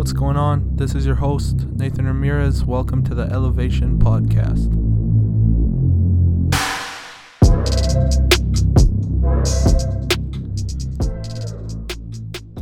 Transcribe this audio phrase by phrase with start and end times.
[0.00, 0.76] What's going on?
[0.76, 2.64] This is your host, Nathan Ramirez.
[2.64, 4.72] Welcome to the Elevation Podcast.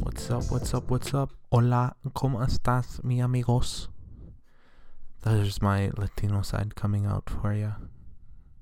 [0.02, 0.50] What's up?
[0.50, 0.90] What's up?
[0.90, 1.30] What's up?
[1.52, 3.86] Hola, ¿cómo estás, mi amigos?
[5.22, 7.72] There's my Latino side coming out for you.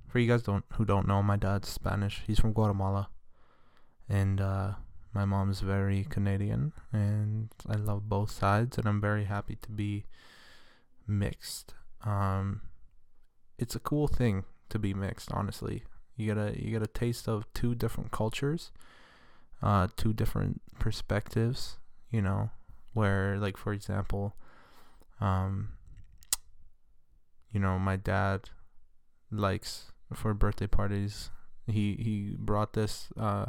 [0.07, 2.21] For you guys don't who don't know, my dad's Spanish.
[2.27, 3.09] He's from Guatemala,
[4.07, 4.73] and uh,
[5.17, 10.05] my mom's very Canadian, and I love both sides, and I'm very happy to be
[11.09, 11.73] mixed.
[12.05, 12.61] Um,
[13.59, 15.85] it's a cool thing to be mixed, honestly.
[16.17, 18.73] You get a you get a taste of two different cultures,
[19.63, 21.79] uh, two different perspectives.
[22.11, 22.51] You know,
[22.93, 24.37] where like for example,
[25.19, 25.71] um,
[27.51, 28.51] you know, my dad
[29.31, 31.31] likes for birthday parties.
[31.67, 33.47] He he brought this uh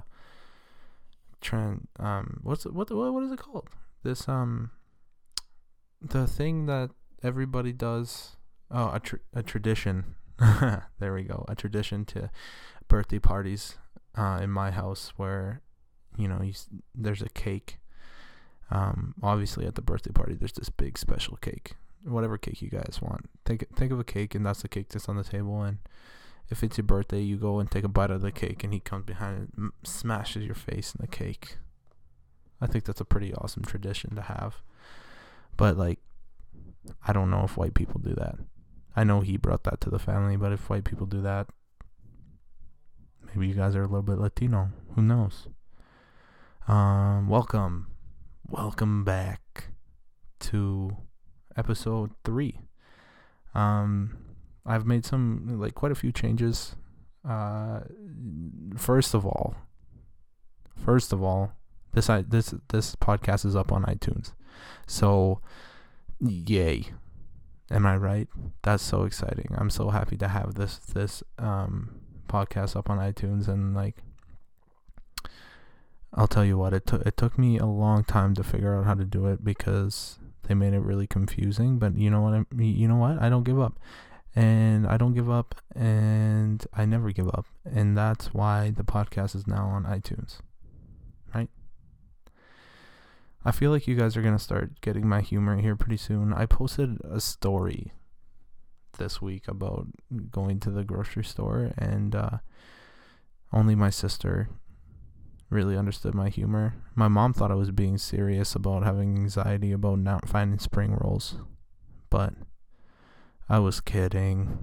[1.42, 3.70] trend um what's it, what what what is it called?
[4.04, 4.72] This um
[6.02, 6.92] the thing that
[7.24, 8.36] everybody does
[8.72, 10.16] oh a tr- a tradition.
[10.40, 11.46] there we go.
[11.48, 12.30] A tradition to
[12.88, 13.78] birthday parties
[14.18, 15.62] uh in my house where
[16.18, 16.54] you know, you,
[16.96, 17.80] there's a cake.
[18.72, 21.74] Um obviously at the birthday party there's this big special cake.
[22.04, 23.30] Whatever cake you guys want.
[23.46, 25.80] Think think of a cake and that's the cake that's on the table and
[26.50, 28.80] if it's your birthday, you go and take a bite of the cake, and he
[28.80, 31.58] comes behind and smashes your face in the cake.
[32.62, 34.62] I think that's a pretty awesome tradition to have.
[35.58, 36.00] But, like,
[37.06, 38.36] I don't know if white people do that.
[38.96, 41.48] I know he brought that to the family, but if white people do that,
[43.28, 44.72] maybe you guys are a little bit Latino.
[44.96, 45.48] Who knows?
[46.68, 47.88] Um, welcome.
[48.50, 49.66] Welcome back
[50.40, 50.98] to
[51.56, 52.62] episode three.
[53.54, 54.18] Um,
[54.68, 56.76] I've made some like quite a few changes.
[57.28, 57.80] Uh,
[58.76, 59.56] first of all,
[60.76, 61.54] first of all,
[61.94, 64.34] this I this this podcast is up on iTunes,
[64.86, 65.40] so
[66.20, 66.90] yay!
[67.72, 68.28] Am I right?
[68.64, 69.56] That's so exciting.
[69.58, 74.04] I'm so happy to have this this um podcast up on iTunes and like.
[76.14, 77.06] I'll tell you what it took.
[77.06, 80.56] It took me a long time to figure out how to do it because they
[80.56, 81.78] made it really confusing.
[81.78, 82.34] But you know what?
[82.34, 83.22] I you know what?
[83.22, 83.78] I don't give up
[84.38, 87.48] and I don't give up and I never give up.
[87.66, 90.38] And that's why the podcast is now on iTunes.
[91.34, 91.50] Right?
[93.44, 96.34] I feel like you guys are going to start getting my humor here pretty soon.
[96.34, 97.94] I posted a story
[99.00, 99.88] this week about
[100.30, 102.38] going to the grocery store and uh,
[103.52, 104.50] only my sister
[105.50, 106.76] really understood my humor.
[106.94, 111.38] My mom thought I was being serious about having anxiety about not finding spring rolls.
[112.12, 112.34] But
[113.50, 114.58] I was kidding.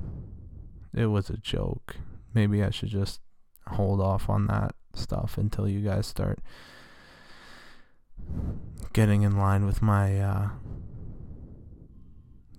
[0.93, 1.97] It was a joke.
[2.34, 3.21] Maybe I should just
[3.69, 6.39] hold off on that stuff until you guys start
[8.93, 10.49] getting in line with my uh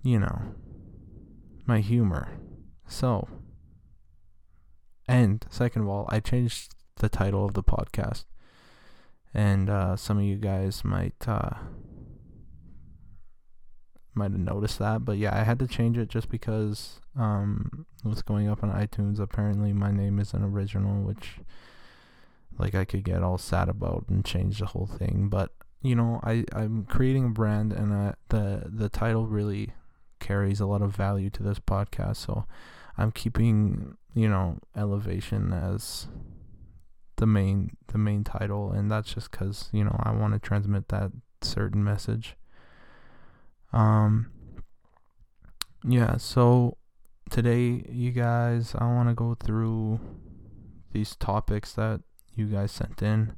[0.02, 0.54] you know
[1.64, 2.38] my humor.
[2.88, 3.28] So
[5.08, 8.24] and second of all, I changed the title of the podcast.
[9.32, 11.50] And uh some of you guys might uh
[14.16, 18.22] might have noticed that, but yeah, I had to change it just because um, what's
[18.22, 19.20] going up on iTunes.
[19.20, 21.38] Apparently, my name isn't original, which
[22.58, 25.28] like I could get all sad about and change the whole thing.
[25.28, 29.72] But you know, I I'm creating a brand, and uh, the the title really
[30.18, 32.16] carries a lot of value to this podcast.
[32.16, 32.46] So
[32.96, 36.08] I'm keeping you know elevation as
[37.16, 40.88] the main the main title, and that's just because you know I want to transmit
[40.88, 41.12] that
[41.42, 42.36] certain message.
[43.76, 44.30] Um,
[45.86, 46.78] yeah, so
[47.28, 50.00] today, you guys, I want to go through
[50.92, 52.00] these topics that
[52.34, 53.36] you guys sent in.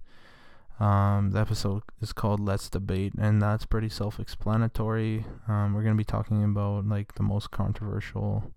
[0.79, 5.27] Um, the episode is called Let's Debate, and that's pretty self explanatory.
[5.49, 8.53] Um, we're going to be talking about like the most controversial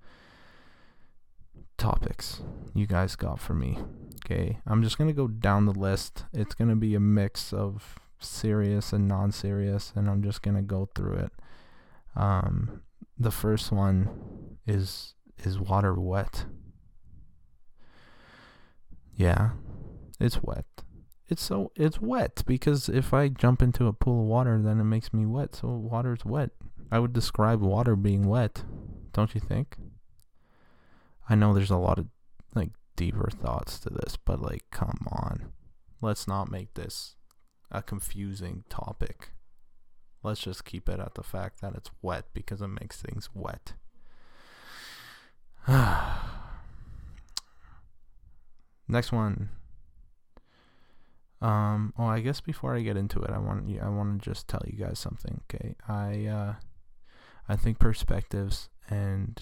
[1.80, 2.42] topics
[2.76, 3.80] you guys got for me.
[4.24, 6.26] Okay, I'm just going to go down the list.
[6.32, 10.58] It's going to be a mix of serious and non serious, and I'm just going
[10.58, 11.32] to go through it.
[12.16, 12.82] Um,
[13.18, 16.46] the first one is is water wet?
[19.16, 19.52] Yeah,
[20.20, 20.66] it's wet.
[21.28, 24.86] It's so it's wet because if I jump into a pool of water, then it
[24.86, 25.56] makes me wet.
[25.56, 26.52] So water's wet.
[26.92, 28.64] I would describe water being wet,
[29.14, 29.78] don't you think?
[31.30, 32.08] I know there's a lot of
[32.54, 35.52] like deeper thoughts to this, but like come on.
[36.02, 37.16] Let's not make this
[37.72, 39.32] a confusing topic.
[40.24, 43.74] Let's just keep it at the fact that it's wet because it makes things wet.
[48.88, 49.50] Next one.
[51.42, 54.48] Um, well, I guess before I get into it, I want I want to just
[54.48, 55.42] tell you guys something.
[55.52, 56.54] Okay, I uh,
[57.50, 59.42] I think perspectives and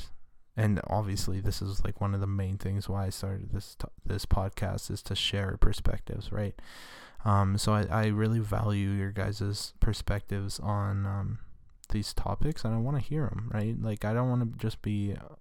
[0.59, 3.88] and obviously this is like one of the main things why I started this t-
[4.06, 6.53] this podcast is to share perspectives, right?
[7.23, 11.39] Um, so I, I really value your guys' perspectives on um,
[11.91, 13.81] these topics, and I want to hear them, right?
[13.81, 15.35] Like I don't want to just be uh,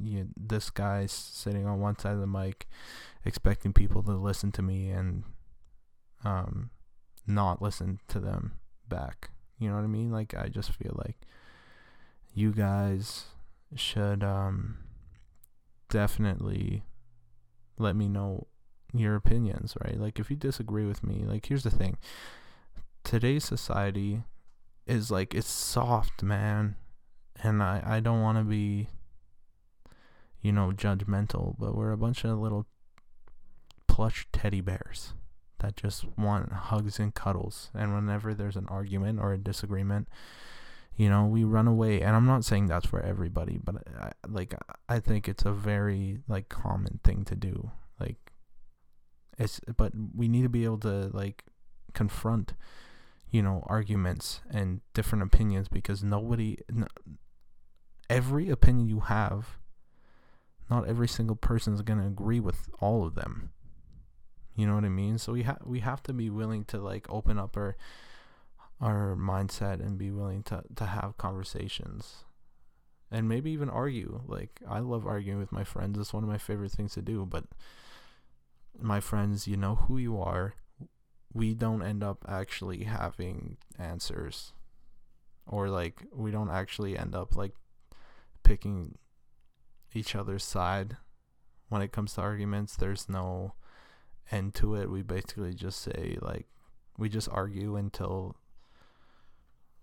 [0.00, 2.68] you know, this guy sitting on one side of the mic,
[3.24, 5.24] expecting people to listen to me and
[6.24, 6.70] um,
[7.26, 8.52] not listen to them
[8.88, 9.30] back.
[9.58, 10.12] You know what I mean?
[10.12, 11.16] Like I just feel like
[12.32, 13.24] you guys
[13.74, 14.78] should um,
[15.88, 16.82] definitely
[17.78, 18.46] let me know
[18.92, 19.98] your opinions, right?
[19.98, 21.98] Like if you disagree with me, like here's the thing.
[23.04, 24.22] Today's society
[24.86, 26.76] is like it's soft, man.
[27.42, 28.88] And I I don't want to be
[30.40, 32.66] you know judgmental, but we're a bunch of little
[33.86, 35.14] plush teddy bears
[35.58, 37.70] that just want hugs and cuddles.
[37.74, 40.08] And whenever there's an argument or a disagreement,
[40.96, 42.02] you know, we run away.
[42.02, 44.54] And I'm not saying that's for everybody, but I, like
[44.88, 47.70] I think it's a very like common thing to do.
[47.98, 48.32] Like
[49.38, 51.44] it's but we need to be able to like
[51.92, 52.54] confront
[53.30, 56.56] you know arguments and different opinions because nobody
[58.08, 59.58] every opinion you have
[60.68, 63.50] not every single person is going to agree with all of them
[64.60, 65.16] you know what I mean?
[65.16, 67.76] So we have we have to be willing to like open up our
[68.80, 72.24] our mindset and be willing to to have conversations
[73.10, 74.20] and maybe even argue.
[74.26, 75.98] Like I love arguing with my friends.
[75.98, 77.44] It's one of my favorite things to do, but
[78.80, 80.54] my friends, you know who you are.
[81.32, 84.52] We don't end up actually having answers
[85.46, 87.52] or like we don't actually end up like
[88.42, 88.96] picking
[89.94, 90.96] each other's side
[91.68, 92.76] when it comes to arguments.
[92.76, 93.54] There's no
[94.30, 94.90] end to it.
[94.90, 96.46] We basically just say like
[96.96, 98.36] we just argue until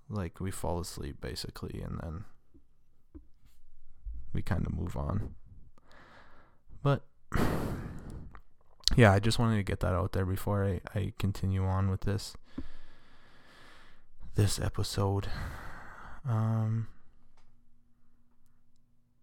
[0.10, 2.24] like we fall asleep basically and then
[4.34, 5.36] we kind of move on.
[6.84, 7.06] But
[8.96, 12.02] yeah, I just wanted to get that out there before I, I continue on with
[12.02, 12.36] this
[14.36, 15.28] this episode.
[16.28, 16.88] Um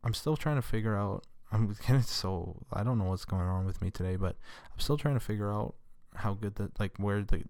[0.03, 3.65] I'm still trying to figure out I'm getting so I don't know what's going on
[3.65, 4.37] with me today, but
[4.73, 5.77] I'm still trying to figure out
[6.17, 7.43] how good the like where the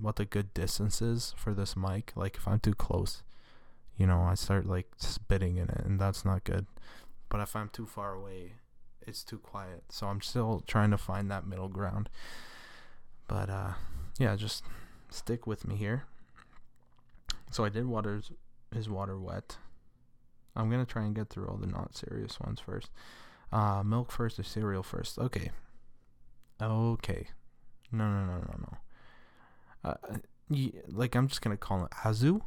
[0.00, 2.12] what the good distance is for this mic.
[2.16, 3.22] Like if I'm too close,
[3.96, 6.66] you know, I start like spitting in it, and that's not good.
[7.28, 8.52] But if I'm too far away,
[9.06, 9.84] it's too quiet.
[9.90, 12.08] So I'm still trying to find that middle ground.
[13.28, 13.72] But uh,
[14.18, 14.64] yeah, just
[15.10, 16.04] stick with me here.
[17.50, 18.22] So I did water
[18.74, 19.56] his water wet.
[20.54, 22.90] I'm gonna try and get through all the not serious ones first.
[23.52, 25.18] Uh, milk first or cereal first?
[25.18, 25.50] Okay.
[26.60, 27.28] Okay.
[27.90, 28.78] No, no, no, no, no.
[29.84, 29.94] Uh,
[30.88, 32.42] like I'm just gonna call him Azu.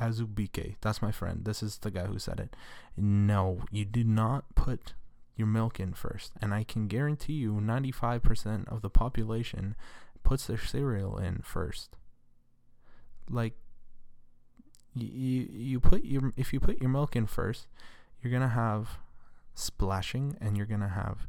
[0.00, 0.76] Azubike.
[0.80, 1.44] That's my friend.
[1.44, 2.54] This is the guy who said it.
[2.96, 4.94] No, you do not put
[5.36, 6.32] your milk in first.
[6.40, 9.74] And I can guarantee you 95% of the population
[10.22, 11.96] puts their cereal in first.
[13.30, 13.54] Like
[14.94, 17.66] you you put your if you put your milk in first,
[18.20, 18.98] you're going to have
[19.54, 21.26] splashing and you're going to have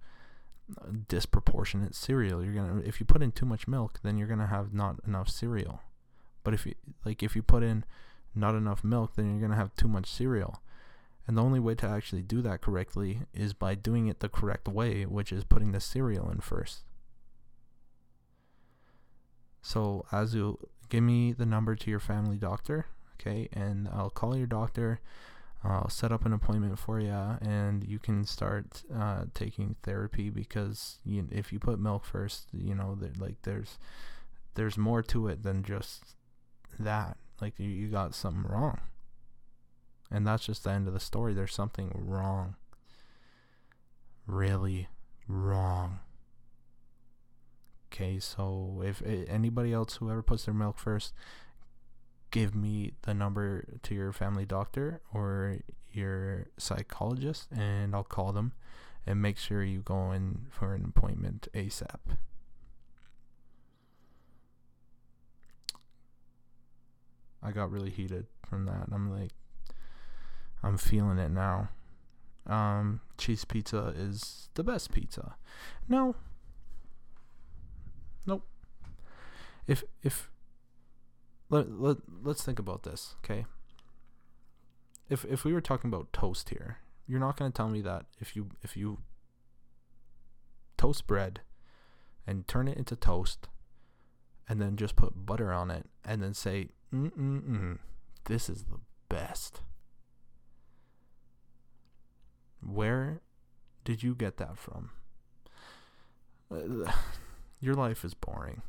[1.08, 2.44] disproportionate cereal.
[2.44, 5.30] You're to if you put in too much milk, then you're to have not enough
[5.30, 5.82] cereal.
[6.44, 6.76] But if you
[7.06, 7.84] like if you put in
[8.36, 10.62] not enough milk, then you're to have too much cereal.
[11.28, 14.68] And the only way to actually do that correctly is by doing it the correct
[14.68, 16.80] way, which is putting the cereal in first.
[19.62, 20.58] So, Azu,
[20.90, 22.88] give me the number to your family doctor,
[23.20, 23.48] okay?
[23.54, 25.02] And I'll call your doctor
[25.64, 31.00] I'll set up an appointment for you, and you can start uh, taking therapy because
[31.04, 33.78] you, if you put milk first, you know, like there's
[34.56, 36.16] there's more to it than just
[36.80, 37.18] that.
[37.42, 38.80] Like you, you got something wrong,
[40.10, 41.34] and that's just the end of the story.
[41.34, 42.56] There's something wrong,
[44.26, 44.88] really
[45.28, 46.00] wrong.
[47.92, 51.14] Okay, so if anybody else who ever puts their milk first
[52.32, 55.58] give me the number to your family doctor or
[55.92, 58.54] your psychologist and I'll call them
[59.06, 62.00] and make sure you go in for an appointment ASAP.
[67.42, 68.88] I got really heated from that.
[68.92, 69.32] I'm like
[70.62, 71.70] I'm feeling it now.
[72.46, 75.36] Um cheese pizza is the best pizza.
[75.88, 76.16] No.
[78.26, 78.46] Nope.
[79.68, 80.30] If if
[81.50, 83.46] let, let let's think about this, okay?
[85.10, 86.78] If if we were talking about toast here,
[87.08, 89.00] you're not going to tell me that if you if you
[90.78, 91.42] toast bread
[92.28, 93.48] and turn it into toast,
[94.48, 97.78] and then just put butter on it and then say, mm mm
[98.26, 99.62] this is the best.
[102.62, 103.22] Where
[103.84, 104.92] did you get that from?
[107.60, 108.62] Your life is boring.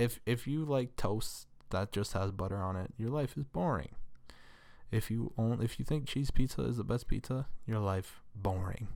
[0.00, 3.94] If if you like toast that just has butter on it, your life is boring.
[4.90, 8.88] If you own if you think cheese pizza is the best pizza, your life boring.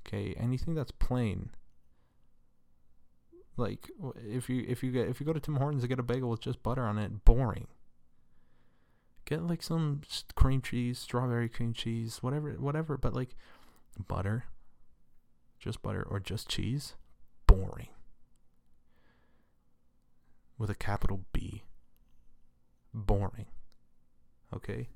[0.00, 1.50] Okay, anything that's plain.
[3.58, 6.02] Like if you if you get if you go to Tim Hortons and get a
[6.02, 7.66] bagel with just butter on it, boring.
[9.26, 10.00] Get like some
[10.34, 13.36] cream cheese, strawberry cream cheese, whatever whatever, but like
[14.08, 14.44] butter,
[15.60, 16.94] just butter or just cheese,
[17.46, 17.88] boring.
[20.62, 21.64] With a capital B.
[22.94, 23.46] Boring.
[24.54, 24.90] Okay?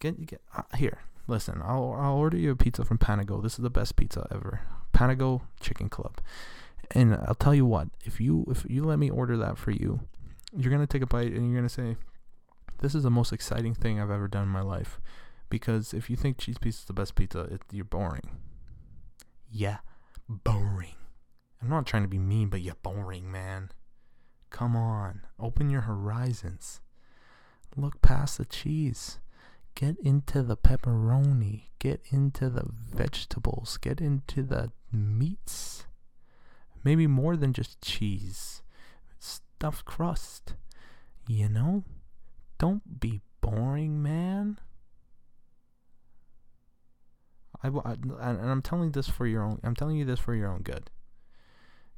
[0.00, 1.00] Get get uh, here.
[1.26, 3.42] Listen, I'll I'll order you a pizza from Panago.
[3.42, 4.62] This is the best pizza ever.
[4.94, 6.22] Panago Chicken Club.
[6.92, 10.00] And I'll tell you what, if you if you let me order that for you,
[10.56, 11.98] you're gonna take a bite and you're gonna say,
[12.78, 14.98] "This is the most exciting thing I've ever done in my life."
[15.50, 18.30] Because if you think cheese pizza is the best pizza, it, you're boring.
[19.50, 19.80] Yeah,
[20.26, 20.94] boring.
[21.60, 23.72] I'm not trying to be mean, but you're boring, man.
[24.56, 26.80] Come on, open your horizons.
[27.76, 29.18] Look past the cheese.
[29.74, 31.64] Get into the pepperoni.
[31.78, 33.76] Get into the vegetables.
[33.76, 35.84] Get into the meats.
[36.82, 38.62] Maybe more than just cheese.
[39.18, 40.54] Stuffed crust.
[41.28, 41.84] You know?
[42.56, 44.58] Don't be boring, man.
[47.62, 49.60] I, I, and I'm telling this for your own.
[49.62, 50.88] I'm telling you this for your own good.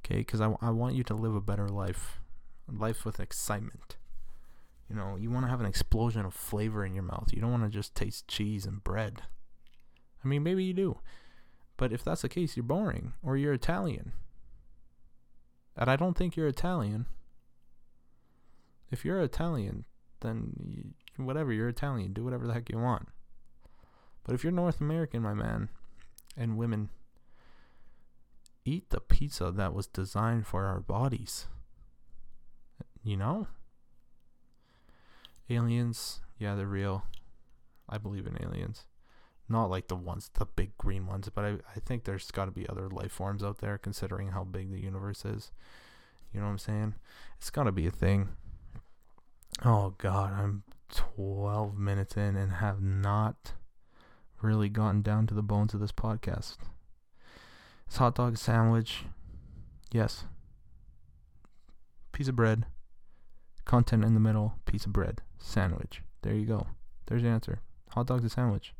[0.04, 2.18] Okay, because I, I want you to live a better life,
[2.70, 3.96] life with excitement.
[4.88, 7.30] You know, you want to have an explosion of flavor in your mouth.
[7.32, 9.22] You don't want to just taste cheese and bread.
[10.24, 10.98] I mean, maybe you do.
[11.76, 14.12] But if that's the case, you're boring or you're Italian.
[15.76, 17.06] And I don't think you're Italian.
[18.90, 19.84] If you're Italian,
[20.20, 22.12] then you, whatever, you're Italian.
[22.12, 23.08] Do whatever the heck you want.
[24.24, 25.68] But if you're North American, my man,
[26.36, 26.90] and women,
[28.64, 31.46] eat the pizza that was designed for our bodies.
[33.08, 33.46] You know?
[35.48, 37.04] Aliens, yeah, they're real.
[37.88, 38.84] I believe in aliens.
[39.48, 42.50] Not like the ones, the big green ones, but I, I think there's got to
[42.50, 45.52] be other life forms out there considering how big the universe is.
[46.34, 46.94] You know what I'm saying?
[47.38, 48.28] It's got to be a thing.
[49.64, 53.54] Oh, God, I'm 12 minutes in and have not
[54.42, 56.58] really gotten down to the bones of this podcast.
[57.86, 59.04] It's hot dog sandwich.
[59.90, 60.26] Yes.
[62.12, 62.66] Piece of bread.
[63.68, 64.54] Content in the middle.
[64.64, 66.02] Piece of bread sandwich.
[66.22, 66.66] There you go.
[67.06, 67.60] There's the answer.
[67.90, 68.72] Hot dog's a sandwich.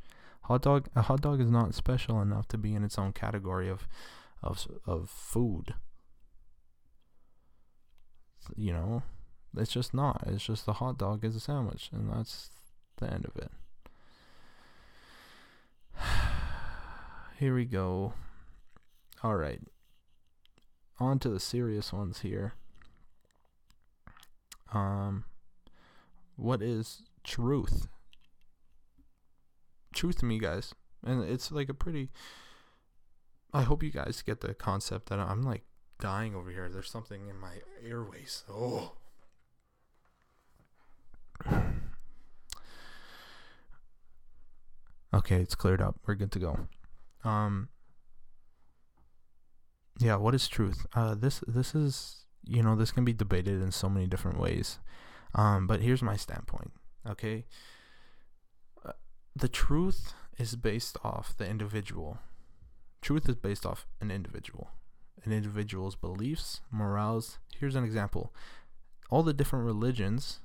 [0.45, 3.68] Hot dog a hot dog is not special enough to be in its own category
[3.68, 3.87] of
[4.42, 5.75] of of food.
[8.57, 9.02] You know,
[9.54, 10.25] it's just not.
[10.26, 12.49] It's just the hot dog is a sandwich and that's
[12.97, 13.52] the end of it.
[17.38, 18.14] Here we go.
[19.23, 19.61] All right.
[20.99, 22.54] On to the serious ones here.
[24.72, 25.25] Um
[26.37, 27.88] what is truth?
[29.92, 30.72] Truth to me, guys.
[31.04, 32.10] And it's like a pretty.
[33.52, 35.64] I hope you guys get the concept that I'm like
[36.00, 36.68] dying over here.
[36.68, 38.44] There's something in my airways.
[38.48, 38.92] Oh.
[45.12, 45.96] Okay, it's cleared up.
[46.06, 46.68] We're good to go.
[47.25, 47.68] Um
[49.98, 50.87] Yeah, what is truth?
[50.94, 54.78] Uh this this is you know, this can be debated in so many different ways.
[55.35, 56.73] Um, but here's my standpoint.
[57.09, 57.45] Okay,
[58.85, 58.93] uh,
[59.37, 62.19] the truth is based off the individual.
[63.02, 64.71] Truth is based off an individual,
[65.25, 67.38] an individual's beliefs, morals.
[67.57, 68.35] Here's an example:
[69.11, 70.40] all the different religions.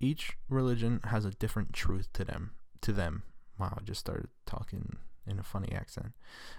[0.00, 2.50] Each religion has a different truth to them.
[2.82, 3.22] To them.
[3.58, 6.12] Wow, I just started talking in a funny accent,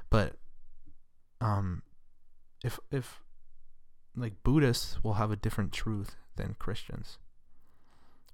[0.10, 0.38] but
[1.42, 1.84] um,
[2.64, 3.22] if if
[4.16, 7.18] like Buddhists will have a different truth than Christians.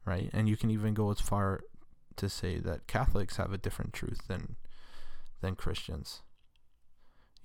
[0.06, 0.30] Right?
[0.34, 1.62] And you can even go as far
[2.16, 4.56] to say that Catholics have a different truth than
[5.42, 6.22] than Christians.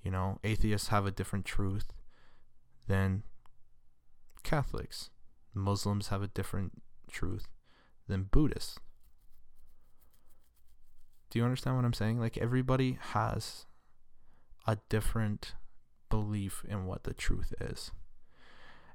[0.03, 1.93] You know, atheists have a different truth
[2.87, 3.23] than
[4.43, 5.09] Catholics.
[5.53, 7.47] Muslims have a different truth
[8.07, 8.77] than Buddhists.
[11.29, 12.19] Do you understand what I'm saying?
[12.19, 13.65] Like everybody has
[14.65, 15.55] a different
[16.09, 17.91] belief in what the truth is.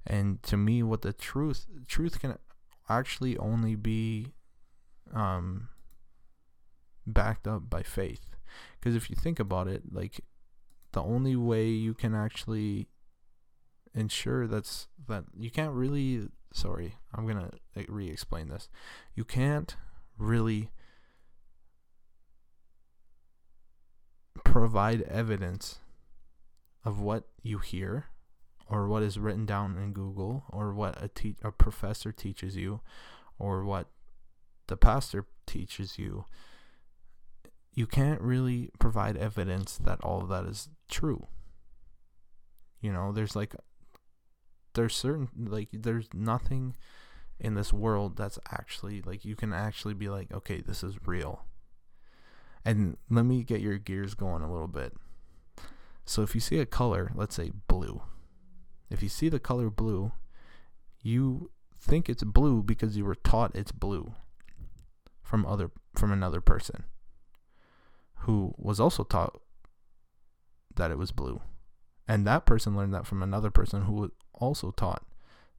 [0.07, 2.39] And to me, what the truth truth can
[2.89, 4.35] actually only be
[5.15, 5.69] um,
[7.07, 8.31] backed up by faith.
[8.79, 10.21] Because if you think about it, like
[10.93, 12.89] the only way you can actually
[13.95, 17.51] ensure that's that you can't really sorry i'm gonna
[17.89, 18.69] re-explain this
[19.15, 19.77] you can't
[20.17, 20.71] really
[24.45, 25.81] provide evidence
[26.85, 28.07] of what you hear
[28.69, 32.81] or what is written down in google or what a, te- a professor teaches you
[33.39, 33.89] or what
[34.69, 36.25] the pastor teaches you
[37.75, 41.27] you can't really provide evidence that all of that is true.
[42.81, 43.55] You know there's like
[44.75, 46.75] there's certain like there's nothing
[47.39, 51.47] in this world that's actually like you can actually be like okay this is real.
[52.65, 54.95] And let me get your gears going a little bit.
[56.05, 58.03] So if you see a color let's say blue
[58.93, 60.13] if you see the color blue
[61.03, 64.15] you think it's blue because you were taught it's blue
[65.23, 66.85] from other from another person
[68.21, 69.41] who was also taught
[70.77, 71.41] that it was blue
[72.07, 75.05] and that person learned that from another person who also taught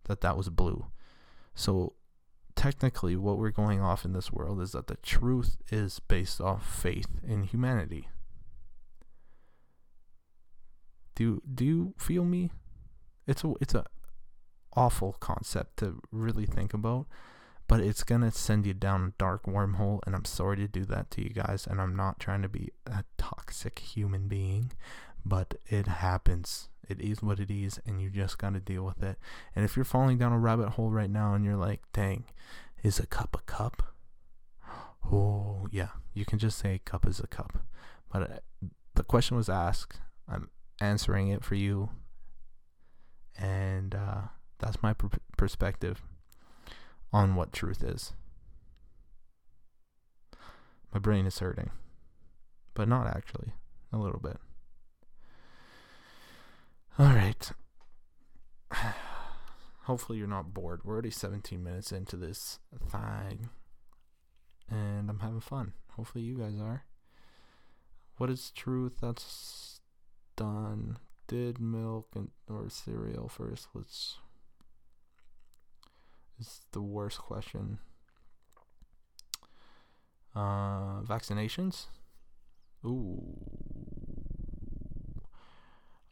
[0.06, 0.88] that that was blue.
[1.56, 1.94] So
[2.56, 6.68] technically, what we're going off in this world is that the truth is based off
[6.68, 8.10] faith in humanity.
[11.16, 12.52] Do do you feel me?
[13.28, 13.86] It's a it's a
[14.76, 17.06] awful concept to really think about,
[17.68, 21.12] but it's gonna send you down a dark wormhole, and I'm sorry to do that
[21.12, 24.72] to you guys, and I'm not trying to be a toxic human being,
[25.26, 26.70] but it happens.
[26.90, 29.18] It is what it is, and you just got to deal with it.
[29.56, 32.26] And if you're falling down a rabbit hole right now and you're like, dang,
[32.84, 33.94] is a cup a cup?
[35.12, 37.66] Oh, yeah, you can just say cup is a cup.
[38.12, 40.02] But uh, the question was asked.
[40.28, 40.50] I'm
[40.82, 41.90] answering it for you.
[43.38, 44.22] And uh,
[44.60, 46.02] that's my pr- perspective
[47.12, 48.14] on what truth is.
[50.94, 51.72] My brain is hurting,
[52.76, 53.54] but not actually,
[53.92, 54.38] a little bit.
[57.00, 57.52] All right.
[59.84, 60.82] Hopefully you're not bored.
[60.84, 62.60] We're already 17 minutes into this
[62.92, 63.50] thing.
[64.70, 65.74] And I'm having fun.
[65.96, 66.86] Hopefully you guys are.
[68.18, 69.00] What is truth?
[69.02, 69.82] That's
[70.36, 70.98] done.
[71.34, 73.70] Did milk and or cereal first?
[73.74, 74.20] Let's.
[76.40, 77.80] It's the worst question.
[80.36, 81.88] Uh, vaccinations.
[82.86, 83.24] Ooh.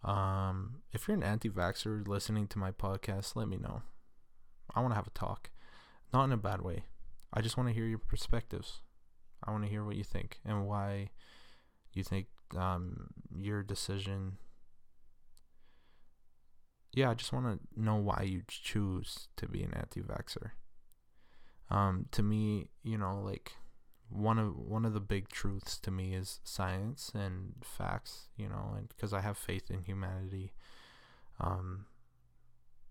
[0.03, 3.83] Um, if you're an anti-vaxxer listening to my podcast, let me know.
[4.73, 5.51] I want to have a talk,
[6.11, 6.85] not in a bad way.
[7.31, 8.81] I just want to hear your perspectives.
[9.43, 11.11] I want to hear what you think and why
[11.93, 12.25] you think
[12.57, 14.37] um, your decision.
[16.93, 20.51] Yeah, I just want to know why you choose to be an anti-vaxer.
[21.69, 23.53] Um, to me, you know, like
[24.11, 28.73] one of one of the big truths to me is science and facts you know
[28.75, 30.51] and because i have faith in humanity
[31.39, 31.85] um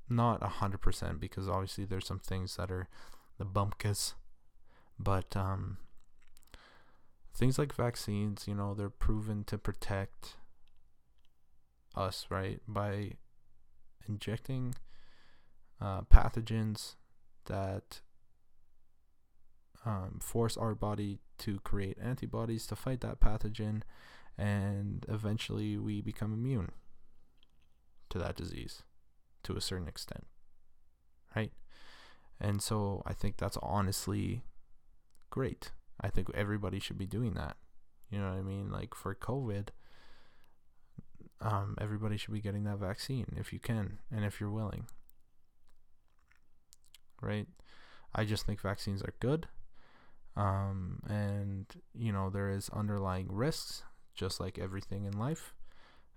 [0.09, 2.89] not a hundred percent because obviously there's some things that are
[3.39, 4.15] the bumpkins
[4.99, 5.77] but um
[7.35, 10.37] things like vaccines you know they're proven to protect
[11.95, 13.13] us right by
[14.09, 14.75] injecting
[15.81, 16.97] uh, pathogens
[17.47, 18.01] that
[19.85, 23.83] um, force our body to create antibodies to fight that pathogen,
[24.37, 26.71] and eventually we become immune
[28.11, 28.83] to that disease
[29.43, 30.27] to a certain extent.
[31.35, 31.53] Right?
[32.41, 34.43] And so I think that's honestly
[35.31, 35.73] great.
[36.01, 37.57] I think everybody should be doing that.
[38.11, 38.71] You know what I mean?
[38.71, 39.69] Like for COVID,
[41.41, 44.87] um, everybody should be getting that vaccine if you can and if you're willing.
[47.23, 47.47] Right?
[48.15, 49.49] I just think vaccines are good.
[50.37, 53.83] Um, and you know there is underlying risks,
[54.15, 55.55] just like everything in life.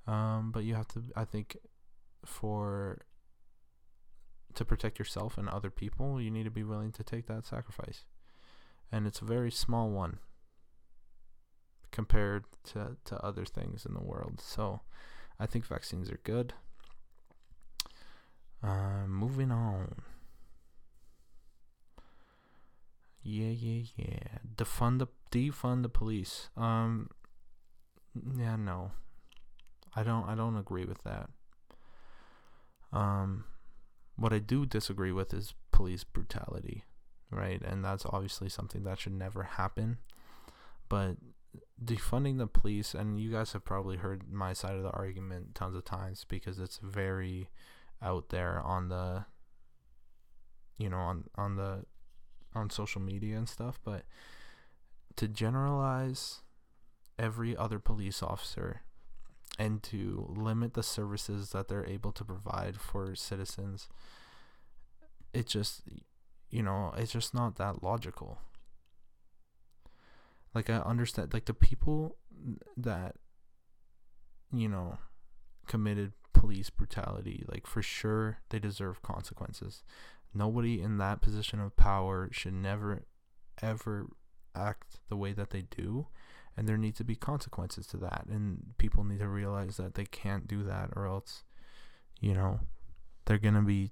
[0.05, 1.57] Um, but you have to, I think,
[2.25, 2.99] for
[4.53, 8.05] to protect yourself and other people, you need to be willing to take that sacrifice,
[8.91, 10.19] and it's a very small one
[11.91, 14.39] compared to to other things in the world.
[14.41, 14.81] So,
[15.39, 16.53] I think vaccines are good.
[18.61, 19.95] Uh, moving on.
[23.21, 24.37] Yeah, yeah, yeah.
[24.55, 26.49] Defund the defund the police.
[26.57, 27.09] Um
[28.37, 28.91] yeah, no.
[29.95, 31.29] I don't I don't agree with that.
[32.91, 33.45] Um
[34.15, 36.83] what I do disagree with is police brutality,
[37.31, 37.61] right?
[37.61, 39.97] And that's obviously something that should never happen.
[40.89, 41.15] But
[41.83, 45.75] defunding the police and you guys have probably heard my side of the argument tons
[45.75, 47.49] of times because it's very
[48.01, 49.25] out there on the
[50.77, 51.85] you know on on the
[52.55, 54.03] on social media and stuff, but
[55.15, 56.41] to generalize
[57.17, 58.81] every other police officer
[59.59, 63.87] and to limit the services that they're able to provide for citizens
[65.33, 65.81] it just
[66.49, 68.39] you know it's just not that logical
[70.53, 72.17] like i understand like the people
[72.77, 73.15] that
[74.51, 74.97] you know
[75.67, 79.83] committed police brutality like for sure they deserve consequences.
[80.33, 83.05] Nobody in that position of power should never
[83.61, 84.07] ever
[84.55, 86.07] act the way that they do
[86.57, 90.05] and there need to be consequences to that and people need to realize that they
[90.05, 91.43] can't do that or else
[92.19, 92.59] you know
[93.25, 93.91] they're going to be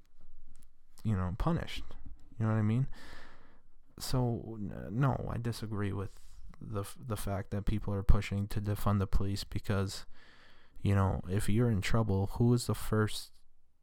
[1.04, 1.86] you know punished.
[2.38, 2.88] You know what i mean?
[4.00, 4.58] So
[4.90, 6.12] no i disagree with
[6.62, 10.06] the the fact that people are pushing to defund the police because
[10.82, 13.32] you know if you're in trouble who is the first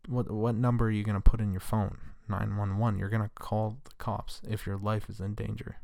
[0.07, 1.99] what what number are you going to put in your phone?
[2.29, 5.77] 911 you're going to call the cops if your life is in danger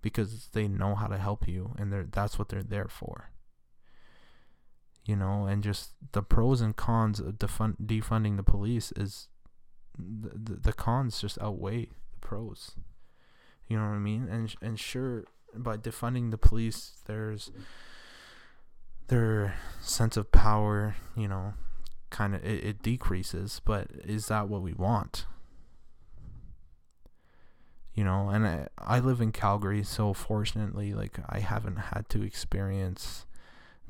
[0.00, 3.30] because they know how to help you and they're that's what they're there for.
[5.04, 9.28] You know and just the pros and cons of defund, defunding the police is
[9.98, 12.72] the, the, the cons just outweigh the pros.
[13.68, 14.28] You know what i mean?
[14.30, 17.50] And and sure by defunding the police there's
[19.08, 21.54] their sense of power you know
[22.10, 25.26] kind of it, it decreases but is that what we want?
[27.94, 32.22] You know and I, I live in calgary so fortunately like i haven't had to
[32.22, 33.26] experience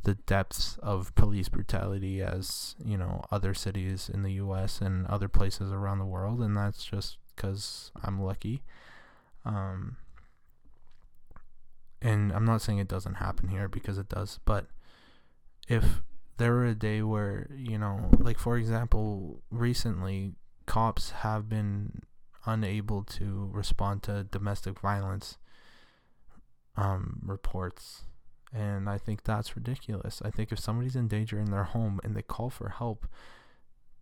[0.02, 5.28] the depths of police brutality as you know other cities in the us and other
[5.28, 8.62] places around the world and that's just because i'm lucky.
[9.44, 9.98] Um
[12.02, 14.66] and i'm not saying it doesn't happen here because it does but
[15.68, 16.02] if
[16.38, 20.32] there were a day where you know like for example recently
[20.66, 22.02] cops have been
[22.44, 25.38] unable to respond to domestic violence
[26.76, 28.02] um, reports.
[28.52, 30.20] And I think that's ridiculous.
[30.24, 33.06] I think if somebody's in danger in their home and they call for help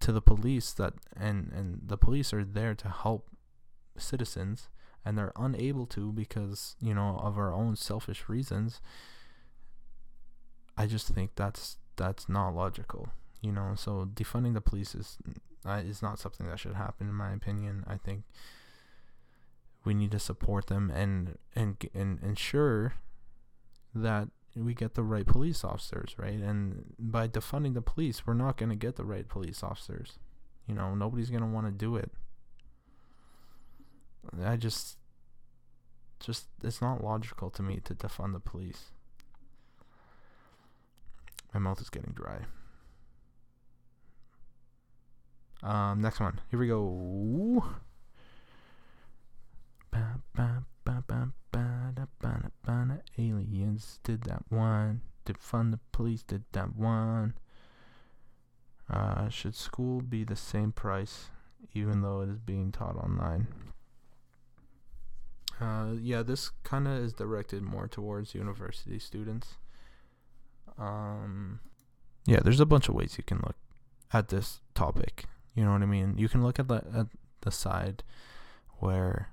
[0.00, 3.28] to the police that and and the police are there to help
[3.98, 4.70] citizens
[5.04, 8.80] and they're unable to because, you know, of our own selfish reasons,
[10.76, 13.08] I just think that's that's not logical,
[13.40, 13.74] you know.
[13.76, 15.18] So defunding the police is
[15.66, 17.84] uh, is not something that should happen, in my opinion.
[17.86, 18.24] I think
[19.84, 22.94] we need to support them and and and ensure
[23.94, 26.40] that we get the right police officers, right?
[26.40, 30.18] And by defunding the police, we're not going to get the right police officers.
[30.66, 32.10] You know, nobody's going to want to do it.
[34.44, 34.96] I just
[36.20, 38.90] just it's not logical to me to defund the police.
[41.54, 42.40] My mouth is getting dry.
[45.62, 46.40] Um, next one.
[46.50, 47.64] Here we go.
[53.20, 55.02] Aliens did that one.
[55.26, 57.34] Defund the police did that one.
[58.88, 61.30] Uh, should school be the same price
[61.74, 63.46] even though it is being taught online?
[65.60, 69.56] Uh, yeah, this kind of is directed more towards university students.
[70.78, 71.60] Um,
[72.26, 73.56] yeah, there's a bunch of ways you can look
[74.12, 75.24] at this topic.
[75.54, 76.14] You know what I mean?
[76.16, 77.06] You can look at the at
[77.42, 78.02] the side
[78.78, 79.30] where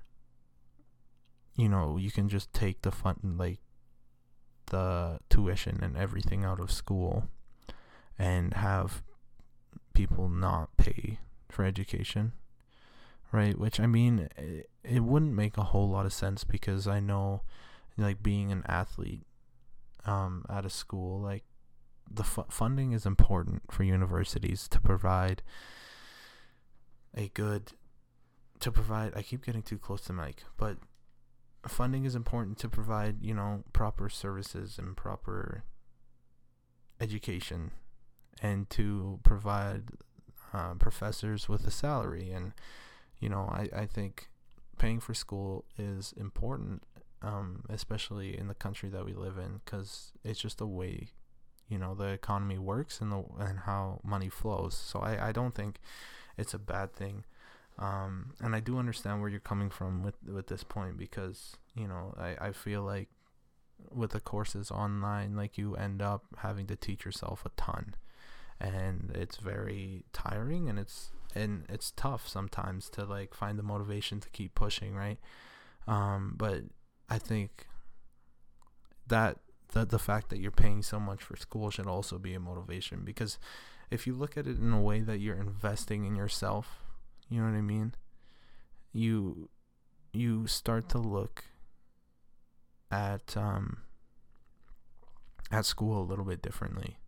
[1.56, 3.60] you know you can just take the fun like
[4.66, 7.28] the tuition and everything out of school
[8.18, 9.02] and have
[9.94, 12.32] people not pay for education
[13.32, 13.58] right?
[13.58, 17.42] Which i mean it, it wouldn't make a whole lot of sense because i know
[17.96, 19.26] like being an athlete
[20.06, 21.44] um at a school like
[22.10, 25.42] the fu- funding is important for universities to provide
[27.14, 27.72] a good
[28.60, 30.78] to provide I keep getting too close to mic, but
[31.66, 35.64] funding is important to provide, you know, proper services and proper
[37.00, 37.70] education
[38.42, 39.84] and to provide
[40.52, 42.52] uh, professors with a salary and
[43.20, 44.28] you know I, I think
[44.78, 46.82] paying for school is important
[47.20, 51.08] um, especially in the country that we live in because it's just the way
[51.68, 55.54] you know the economy works and the and how money flows so I, I don't
[55.54, 55.80] think
[56.38, 57.24] it's a bad thing.
[57.78, 61.86] Um, and I do understand where you're coming from with with this point because you
[61.86, 63.08] know I, I feel like
[63.94, 67.94] with the courses online like you end up having to teach yourself a ton
[68.60, 74.20] and it's very tiring and it's and it's tough sometimes to like find the motivation
[74.20, 75.18] to keep pushing right
[75.86, 76.64] um, but
[77.08, 77.66] I think
[79.06, 79.38] that
[79.72, 83.00] the the fact that you're paying so much for school should also be a motivation
[83.04, 83.38] because
[83.90, 86.82] if you look at it in a way that you're investing in yourself,
[87.30, 87.94] you know what I mean?
[88.92, 89.48] You
[90.12, 91.44] you start to look
[92.90, 93.78] at um
[95.50, 96.98] at school a little bit differently.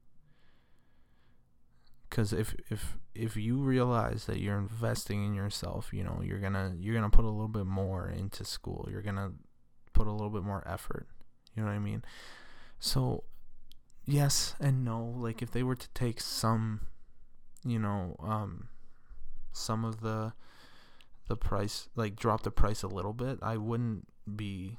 [2.11, 6.75] Because if if if you realize that you're investing in yourself you know you're gonna
[6.79, 8.89] you're gonna put a little bit more into school.
[8.91, 9.33] You're gonna
[9.93, 11.07] put a little bit more effort.
[11.55, 12.03] You know what i mean?
[12.79, 13.25] So
[14.05, 15.15] yes and no.
[15.17, 16.81] Like if they were to take some
[17.65, 18.69] you know um
[19.53, 20.33] some of the
[21.29, 24.79] the price like drop the price a little bit i wouldn't be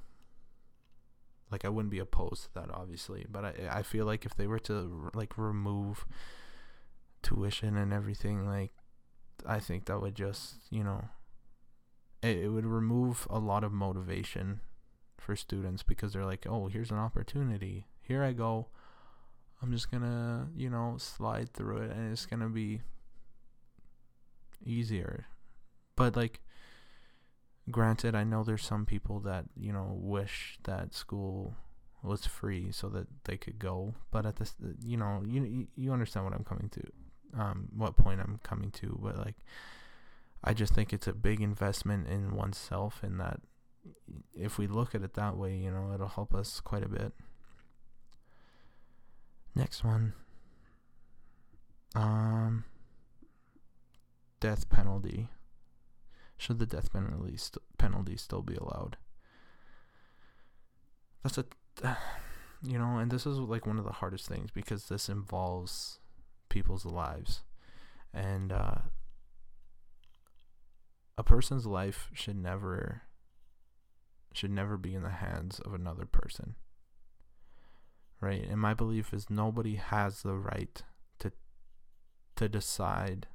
[1.51, 3.25] like i wouldn't be opposed to that obviously.
[3.29, 6.05] But i i feel like if they were to like remove
[7.21, 8.71] tuition and everything like
[9.45, 11.05] i think that would just you know
[12.21, 14.61] it, it would remove a lot of motivation
[15.17, 17.85] for students because they're like oh here's an opportunity.
[18.01, 18.67] Here i go.
[19.61, 22.81] I'm just gonna you know slide through it and it's gonna be
[24.65, 25.25] easier.
[25.95, 26.41] But like
[27.69, 31.55] granted i know there's some people that you know wish that school
[32.01, 36.25] was free so that they could go but at this you know you you understand
[36.25, 36.81] what i'm coming to
[37.37, 39.35] um, what point I'm coming to, but like,
[40.43, 43.41] I just think it's a big investment in oneself, and that
[44.33, 47.13] if we look at it that way, you know, it'll help us quite a bit.
[49.55, 50.13] Next one.
[51.93, 52.63] Um,
[54.39, 55.29] death penalty.
[56.37, 58.97] Should the death penalty st- penalty still be allowed?
[61.23, 61.45] That's a,
[62.63, 65.99] you know, and this is like one of the hardest things because this involves
[66.51, 67.41] people's lives.
[68.13, 68.81] And uh,
[71.17, 73.03] a person's life should never
[74.33, 76.55] should never be in the hands of another person.
[78.21, 78.45] Right?
[78.47, 80.83] And my belief is nobody has the right
[81.19, 81.31] to
[82.35, 83.27] to decide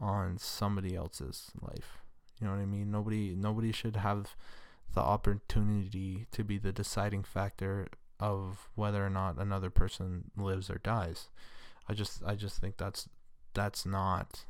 [0.00, 1.98] on somebody else's life.
[2.40, 2.90] You know what I mean?
[2.90, 4.36] Nobody nobody should have
[4.94, 7.88] the opportunity to be the deciding factor
[8.20, 11.28] of whether or not another person lives or dies.
[11.88, 13.08] I just I just think that's
[13.54, 14.44] that's not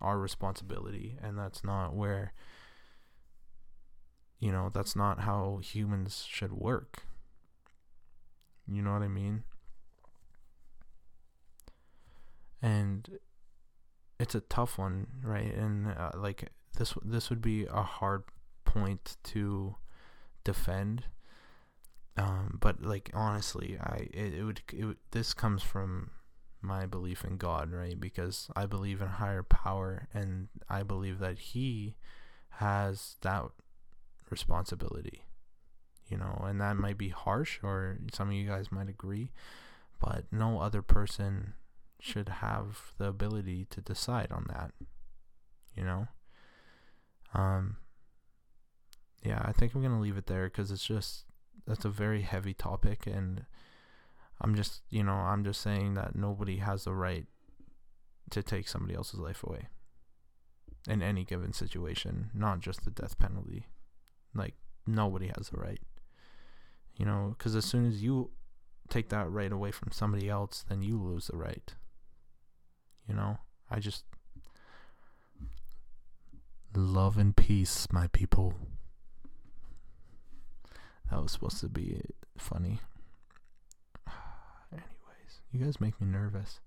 [0.00, 2.32] our responsibility and that's not where
[4.40, 7.04] you know, that's not how humans should work.
[8.66, 9.44] You know what I mean?
[12.62, 13.18] And
[14.18, 15.54] it's a tough one, right?
[15.54, 18.24] And uh, like this this would be a hard
[18.64, 19.76] point to
[20.44, 21.04] defend.
[22.16, 26.10] Um, but like honestly, I it, it would it, this comes from
[26.62, 27.98] my belief in God, right?
[27.98, 31.96] Because I believe in higher power and I believe that He
[32.54, 33.44] has that
[34.30, 35.22] responsibility,
[36.08, 39.30] you know, and that might be harsh or some of you guys might agree,
[40.00, 41.54] but no other person
[42.00, 44.72] should have the ability to decide on that,
[45.74, 46.08] you know?
[47.34, 47.76] Um,
[49.22, 51.24] yeah, I think I'm going to leave it there because it's just,
[51.66, 53.44] that's a very heavy topic and
[54.40, 57.26] I'm just, you know, I'm just saying that nobody has the right
[58.30, 59.68] to take somebody else's life away
[60.88, 63.66] in any given situation, not just the death penalty.
[64.34, 64.54] Like,
[64.86, 65.80] nobody has the right.
[66.96, 68.30] You know, because as soon as you
[68.88, 71.74] take that right away from somebody else, then you lose the right.
[73.06, 73.38] You know,
[73.70, 74.04] I just.
[76.74, 78.54] Love and peace, my people.
[81.10, 82.00] That was supposed to be
[82.38, 82.78] funny.
[85.52, 86.60] You guys make me nervous.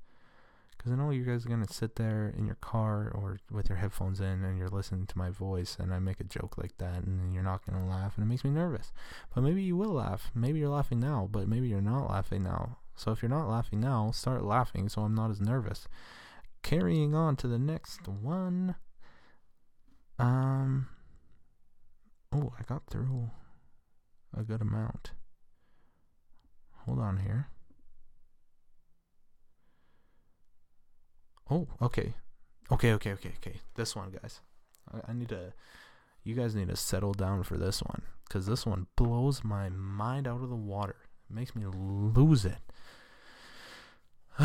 [0.77, 3.69] Because I know you guys are going to sit there in your car or with
[3.69, 6.77] your headphones in and you're listening to my voice and I make a joke like
[6.79, 8.91] that and you're not going to laugh and it makes me nervous.
[9.33, 10.29] But maybe you will laugh.
[10.35, 12.77] Maybe you're laughing now, but maybe you're not laughing now.
[12.95, 15.87] So if you're not laughing now, start laughing so I'm not as nervous.
[16.63, 18.75] Carrying on to the next one.
[20.19, 20.87] Um.
[22.31, 23.31] Oh, I got through
[24.35, 25.11] a good amount.
[26.85, 27.47] Hold on here.
[31.53, 32.15] Oh, okay.
[32.71, 33.59] Okay, okay, okay, okay.
[33.75, 34.41] This one, guys.
[34.91, 35.53] I, I need to.
[36.23, 38.01] You guys need to settle down for this one.
[38.27, 40.95] Because this one blows my mind out of the water.
[41.29, 42.57] It makes me lose it.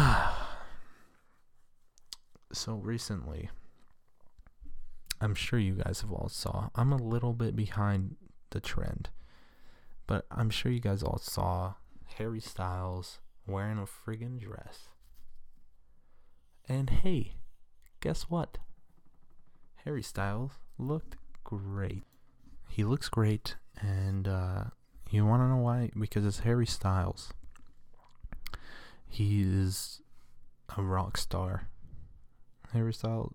[2.53, 3.49] so recently,
[5.19, 6.69] I'm sure you guys have all saw.
[6.75, 8.17] I'm a little bit behind
[8.51, 9.09] the trend.
[10.07, 11.75] But I'm sure you guys all saw
[12.17, 14.89] Harry Styles wearing a friggin' dress.
[16.69, 17.33] And hey,
[18.01, 18.59] guess what?
[19.85, 22.03] Harry Styles looked great.
[22.69, 24.65] He looks great, and uh,
[25.11, 25.91] you want to know why?
[25.99, 27.33] Because it's Harry Styles.
[29.09, 30.03] He is
[30.77, 31.69] a rock star.
[32.75, 33.33] Harry Styles,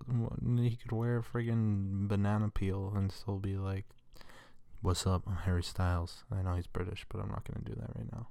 [0.57, 3.85] he could wear a friggin' banana peel and still be like,
[4.83, 5.23] What's up?
[5.25, 6.25] I'm Harry Styles.
[6.29, 8.27] I know he's British, but I'm not going to do that right now.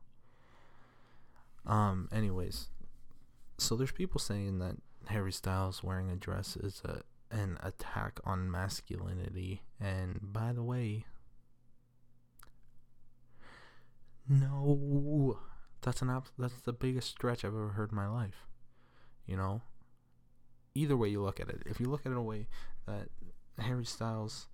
[1.64, 2.68] Um, anyways,
[3.56, 8.50] so there's people saying that Harry Styles wearing a dress is a an attack on
[8.50, 9.62] masculinity.
[9.80, 11.06] And by the way,
[14.28, 15.38] no,
[15.80, 18.46] that's an abs- that's the biggest stretch I've ever heard in my life.
[19.26, 19.62] You know,
[20.74, 22.46] either way you look at it, if you look at it a way
[22.86, 23.08] that
[23.58, 24.48] Harry Styles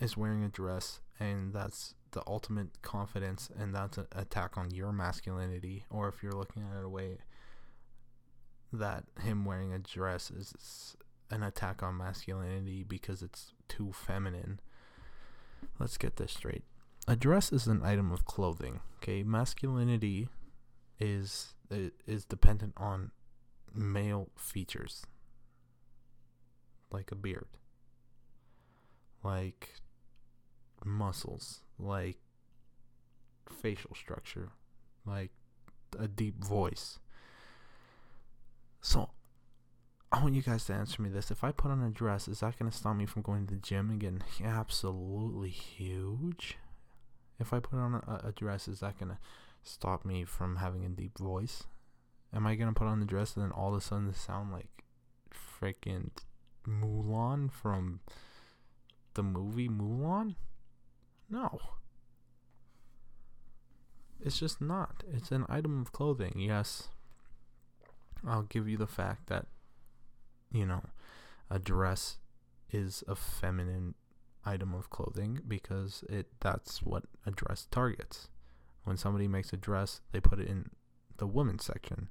[0.00, 4.92] is wearing a dress and that's the ultimate confidence and that's an attack on your
[4.92, 7.18] masculinity, or if you're looking at it a way
[8.78, 10.96] that him wearing a dress is
[11.30, 14.60] an attack on masculinity because it's too feminine.
[15.78, 16.64] Let's get this straight.
[17.06, 18.80] A dress is an item of clothing.
[18.96, 20.28] Okay, masculinity
[20.98, 21.54] is
[22.06, 23.10] is dependent on
[23.74, 25.04] male features,
[26.90, 27.48] like a beard,
[29.22, 29.74] like
[30.84, 32.18] muscles, like
[33.50, 34.50] facial structure,
[35.06, 35.30] like
[35.98, 36.98] a deep voice.
[38.84, 39.08] So
[40.12, 41.30] I want you guys to answer me this.
[41.30, 43.54] If I put on a dress, is that going to stop me from going to
[43.54, 46.58] the gym and getting absolutely huge?
[47.40, 49.18] If I put on a, a dress, is that going to
[49.62, 51.64] stop me from having a deep voice?
[52.34, 54.52] Am I going to put on the dress and then all of a sudden sound
[54.52, 54.84] like
[55.32, 56.10] freaking
[56.68, 58.00] Mulan from
[59.14, 60.34] the movie Mulan?
[61.30, 61.58] No.
[64.20, 65.02] It's just not.
[65.10, 66.34] It's an item of clothing.
[66.36, 66.88] Yes.
[68.26, 69.46] I'll give you the fact that
[70.54, 70.82] you know,
[71.50, 72.18] a dress
[72.70, 73.94] is a feminine
[74.46, 78.28] item of clothing because it that's what a dress targets.
[78.84, 80.70] When somebody makes a dress, they put it in
[81.16, 82.08] the women's section.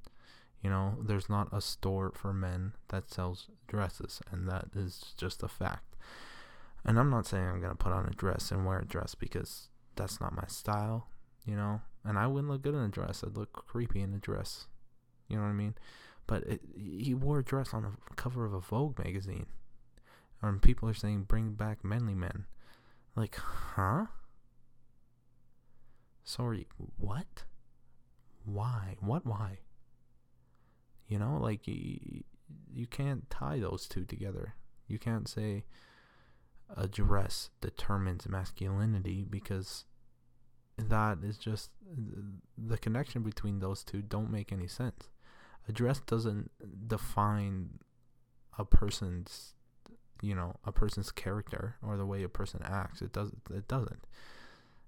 [0.62, 5.42] You know, there's not a store for men that sells dresses, and that is just
[5.42, 5.94] a fact.
[6.84, 9.68] And I'm not saying I'm gonna put on a dress and wear a dress because
[9.96, 11.08] that's not my style,
[11.46, 11.80] you know.
[12.04, 13.24] And I wouldn't look good in a dress.
[13.24, 14.66] I'd look creepy in a dress.
[15.28, 15.74] You know what I mean?
[16.26, 19.46] But it, he wore a dress on the cover of a Vogue magazine.
[20.42, 22.44] And people are saying, bring back manly men.
[23.16, 24.06] Like, huh?
[26.22, 27.44] Sorry, what?
[28.44, 28.96] Why?
[29.00, 29.58] What why?
[31.08, 32.24] You know, like, you,
[32.72, 34.54] you can't tie those two together.
[34.88, 35.64] You can't say
[36.74, 39.84] a dress determines masculinity because
[40.76, 41.70] that is just
[42.58, 45.08] the connection between those two don't make any sense
[45.68, 46.50] a dress doesn't
[46.86, 47.78] define
[48.58, 49.54] a person's
[50.22, 53.02] you know a person's character or the way a person acts.
[53.02, 54.06] It does it doesn't.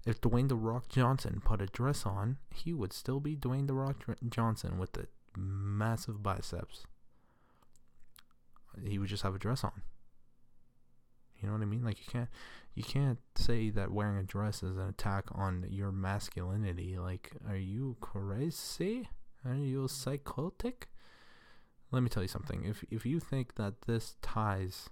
[0.05, 3.73] If Dwayne the Rock Johnson put a dress on he would still be Dwayne the
[3.73, 6.85] Rock Johnson with the massive biceps.
[8.83, 9.81] He would just have a dress on.
[11.39, 11.83] You know what I mean?
[11.83, 12.29] Like you can't
[12.73, 16.97] you can't say that wearing a dress is an attack on your masculinity.
[16.97, 19.09] Like are you crazy
[19.47, 20.87] are you psychotic?
[21.91, 22.65] Let me tell you something.
[22.65, 24.89] If if you think that this ties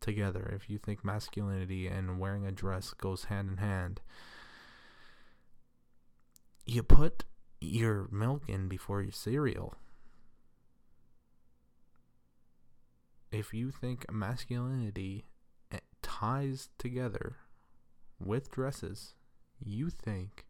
[0.00, 4.00] together, if you think masculinity and wearing a dress goes hand in hand,
[6.64, 7.24] you put
[7.60, 9.74] your milk in before your cereal.
[13.30, 15.26] If you think masculinity
[15.70, 17.36] eh, ties together
[18.18, 19.14] with dresses,
[19.62, 20.46] you think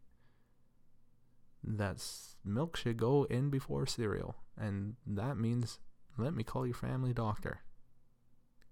[1.63, 2.03] that
[2.43, 5.79] milk should go in before cereal, and that means
[6.17, 7.61] let me call your family doctor.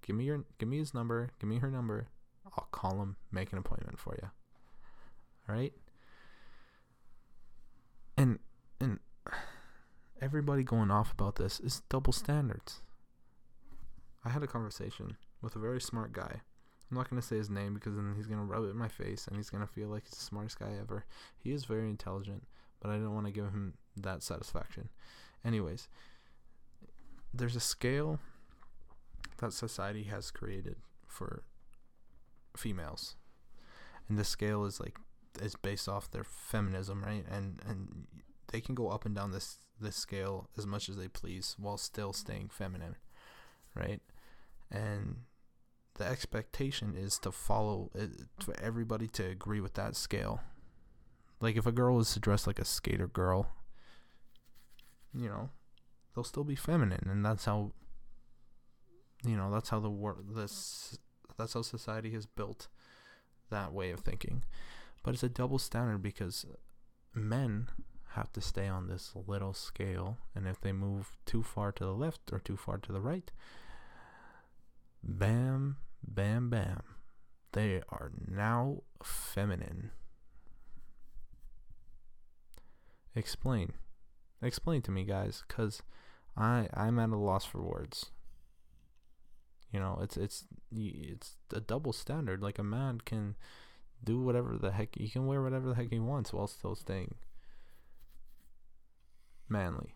[0.02, 2.08] Give me your give me his number, give me her number.
[2.46, 4.30] I'll call him, make an appointment for you.
[5.48, 5.74] All right?
[8.18, 8.40] And
[8.80, 9.00] and
[10.22, 12.82] everybody going off about this is double standards.
[14.26, 16.42] I had a conversation with a very smart guy.
[16.90, 18.78] I'm not going to say his name because then he's going to rub it in
[18.78, 21.06] my face and he's going to feel like he's the smartest guy ever.
[21.38, 22.44] He is very intelligent
[22.80, 24.90] but I don't want to give him that satisfaction.
[25.44, 25.88] Anyways,
[27.34, 28.20] there's a scale
[29.38, 31.44] that society has created for
[32.56, 33.16] females.
[34.08, 34.98] And this scale is like
[35.42, 37.26] is based off their feminism, right?
[37.30, 38.08] And and
[38.52, 41.78] they can go up and down this this scale as much as they please while
[41.78, 42.96] still staying feminine,
[43.76, 44.02] right?
[44.72, 45.18] And
[45.96, 50.42] the expectation is to follow it, for everybody to agree with that scale
[51.42, 53.52] like if a girl was to dress like a skater girl,
[55.14, 55.50] you know,
[56.14, 57.74] they'll still be feminine, and that's how.
[59.26, 60.98] You know, that's how the world this
[61.38, 62.70] that's how society has built
[63.50, 64.44] that way of thinking.
[65.04, 66.46] But it's a double standard because
[67.14, 67.68] men
[68.14, 71.94] have to stay on this little scale, and if they move too far to the
[71.94, 73.32] left or too far to the right,
[75.04, 76.82] bam, bam, bam,
[77.52, 79.92] they are now feminine.
[83.16, 83.74] Explain.
[84.42, 85.82] Explain to me, guys, because
[86.38, 88.12] I I'm at a loss for words.
[89.72, 92.42] You know, it's it's it's a double standard.
[92.42, 93.36] Like a man can
[94.04, 97.16] do whatever the heck he can wear whatever the heck he wants while still staying
[99.50, 99.96] manly.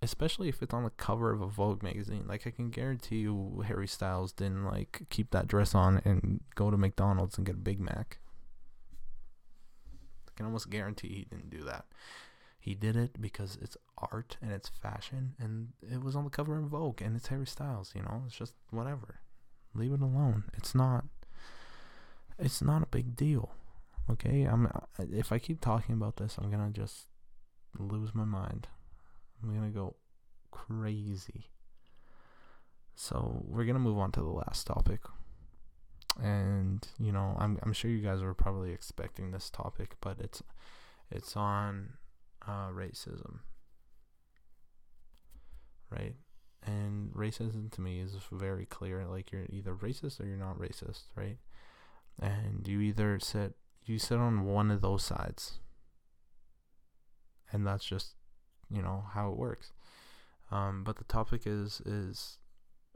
[0.00, 2.24] Especially if it's on the cover of a Vogue magazine.
[2.28, 6.70] Like I can guarantee you Harry Styles didn't like keep that dress on and go
[6.70, 8.18] to McDonald's and get a Big Mac.
[10.38, 11.86] Can almost guarantee he didn't do that.
[12.60, 13.76] He did it because it's
[14.12, 17.44] art and it's fashion and it was on the cover of Vogue and it's Harry
[17.44, 18.22] Styles, you know?
[18.24, 19.18] It's just whatever.
[19.74, 20.44] Leave it alone.
[20.54, 21.06] It's not
[22.38, 23.50] it's not a big deal.
[24.08, 24.44] Okay?
[24.44, 24.70] I'm
[25.00, 27.08] if I keep talking about this, I'm to just
[27.76, 28.68] lose my mind.
[29.42, 29.96] I'm to go
[30.52, 31.46] crazy.
[32.94, 35.00] So, we're to move on to the last topic.
[36.20, 40.42] And, you know, I'm I'm sure you guys were probably expecting this topic, but it's
[41.10, 41.94] it's on
[42.46, 43.40] uh, racism,
[45.90, 46.14] right?
[46.66, 49.06] And racism to me is very clear.
[49.06, 51.38] Like you're either racist or you're not racist, right?
[52.20, 53.54] And you either sit
[53.84, 55.60] you sit on one of those sides,
[57.52, 58.14] and that's just
[58.70, 59.72] you know how it works.
[60.50, 62.38] Um, but the topic is is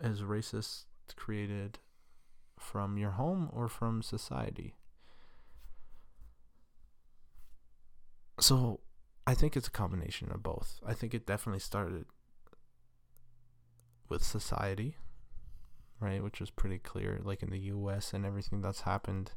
[0.03, 1.79] is racist created
[2.63, 4.75] from your home or from society?
[8.41, 8.81] So
[9.27, 10.81] I think it's a combination of both.
[10.87, 12.07] I think it definitely started
[14.09, 14.97] with society,
[16.01, 18.13] right, which was pretty clear, like in the U.S.
[18.13, 19.33] and everything that's happened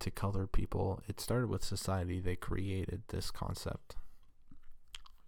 [0.00, 1.02] to colored people.
[1.08, 2.20] It started with society.
[2.20, 3.96] They created this concept.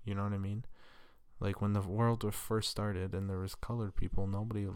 [0.04, 0.64] You know what I mean?
[1.40, 4.66] Like when the world was first started and there was colored people, nobody,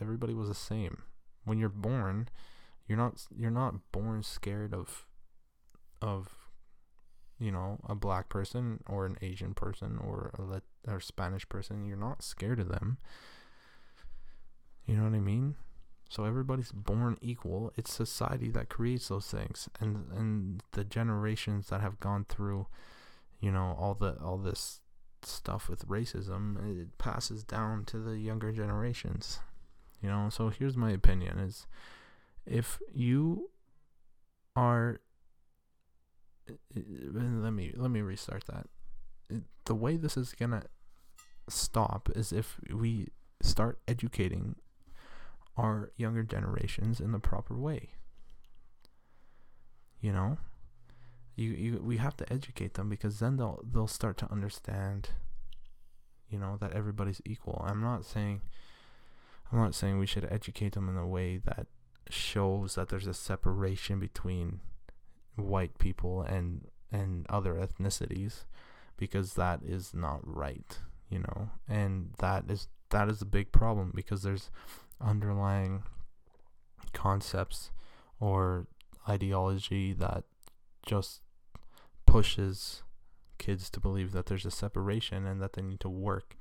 [0.00, 1.02] everybody was the same.
[1.44, 2.28] When you're born,
[2.86, 5.06] you're not you're not born scared of
[6.00, 6.44] of
[7.38, 11.84] you know, a black person or an Asian person or a Lat- or Spanish person,
[11.84, 12.98] you're not scared of them.
[14.86, 15.56] You know what I mean?
[16.08, 17.72] So everybody's born equal.
[17.76, 22.66] It's society that creates those things, and and the generations that have gone through,
[23.40, 24.80] you know, all the all this
[25.22, 29.40] stuff with racism, it passes down to the younger generations.
[30.04, 31.66] You know, so here's my opinion: is
[32.44, 33.48] if you
[34.54, 35.00] are
[36.74, 38.66] let me let me restart that.
[39.64, 40.64] The way this is gonna
[41.48, 43.08] stop is if we
[43.40, 44.56] start educating
[45.56, 47.92] our younger generations in the proper way.
[50.02, 50.36] You know,
[51.34, 55.08] you you we have to educate them because then they'll they'll start to understand.
[56.28, 57.64] You know that everybody's equal.
[57.66, 58.42] I'm not saying.
[59.52, 61.66] I'm not saying we should educate them in a way that
[62.10, 64.60] shows that there's a separation between
[65.36, 68.44] white people and and other ethnicities
[68.96, 70.78] because that is not right
[71.14, 71.50] you know?
[71.68, 74.50] And that is that is a big problem because there's
[75.00, 75.84] underlying
[76.92, 77.70] concepts
[78.20, 78.66] or
[79.08, 80.24] ideology that
[80.84, 81.20] just
[82.06, 82.82] pushes
[83.38, 86.36] kids to believe that there's a separation and that they need to work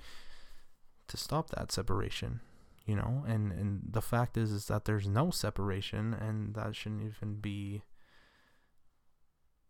[1.08, 2.40] to stop that separation
[2.86, 7.02] you know and and the fact is is that there's no separation and that shouldn't
[7.02, 7.84] even be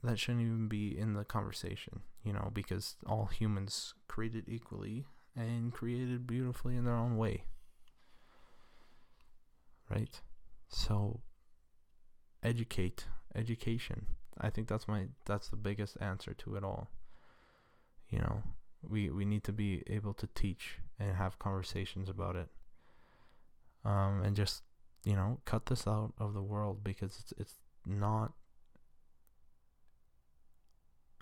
[0.04, 5.06] that shouldn't even be in the conversation, you know, because all humans created equally
[5.36, 7.46] and created beautifully in their own way.
[9.90, 10.22] Right?
[10.68, 11.22] So
[12.44, 14.08] educate, education.
[14.40, 16.90] I think that's my that's the biggest answer to it all.
[18.10, 18.44] You know,
[18.88, 22.50] we we need to be able to teach and have conversations about it.
[23.86, 24.64] Um and just,
[25.04, 27.56] you know, cut this out of the world because it's it's
[27.86, 28.34] not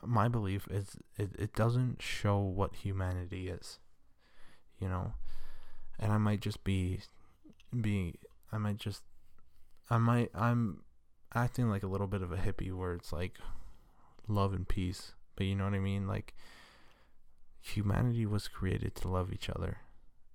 [0.03, 3.77] my belief is it, it doesn't show what humanity is
[4.79, 5.13] you know?
[5.99, 7.01] And i might just be
[7.79, 8.15] be
[8.51, 9.03] i might just
[9.89, 10.81] i might i'm
[11.35, 13.37] acting like a little bit of a hippie where it's like
[14.27, 16.07] love and peace but you know what i mean?
[16.07, 16.33] Like
[17.61, 19.77] humanity was created to love each other.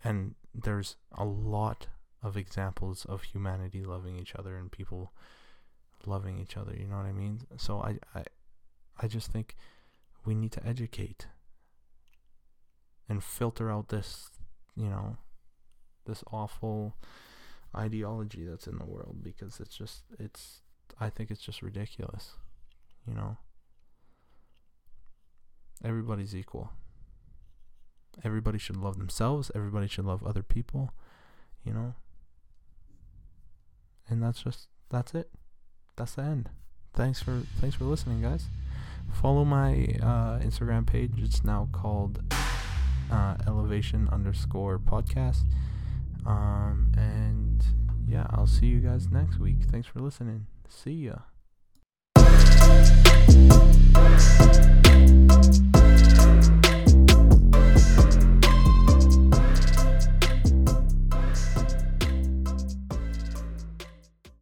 [0.02, 1.88] And there's a lot
[2.26, 5.12] of examples of humanity loving each other and people
[6.04, 8.22] loving each other you know what i mean so i i
[8.98, 9.56] I just think
[10.24, 11.26] we need to educate
[13.08, 14.30] and filter out this,
[14.74, 15.18] you know,
[16.06, 16.96] this awful
[17.76, 20.60] ideology that's in the world because it's just it's
[20.98, 22.32] I think it's just ridiculous.
[23.06, 23.36] You know.
[25.84, 26.72] Everybody's equal.
[28.24, 30.94] Everybody should love themselves, everybody should love other people,
[31.62, 31.94] you know
[34.08, 35.30] and that's just that's it.
[35.96, 36.50] That's the end.
[36.94, 38.46] Thanks for thanks for listening, guys.
[39.12, 41.12] Follow my uh, Instagram page.
[41.18, 42.22] It's now called
[43.10, 45.44] uh, Elevation underscore podcast.
[46.26, 47.64] Um, and
[48.08, 49.58] yeah, I'll see you guys next week.
[49.70, 50.46] Thanks for listening.
[50.68, 51.16] See ya.